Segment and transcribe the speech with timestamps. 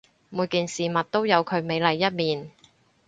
[0.03, 0.05] 每件
[0.67, 2.49] 事物都有佢美麗一面